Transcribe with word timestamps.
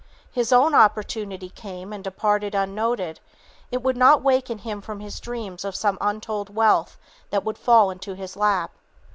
His 0.31 0.51
own 0.51 0.73
opportunity 0.73 1.47
came 1.49 1.93
and 1.93 2.03
departed 2.03 2.55
unnoted, 2.55 3.19
it 3.69 3.83
would 3.83 3.95
not 3.95 4.23
waken 4.23 4.57
him 4.57 4.81
from 4.81 4.99
his 4.99 5.19
dreams 5.19 5.63
of 5.63 5.75
some 5.75 5.99
untold 6.01 6.55
wealth 6.55 6.97
that 7.29 7.43
would 7.43 7.59
fall 7.59 7.91
into 7.91 8.15
his 8.15 8.35
lap. 8.35 8.71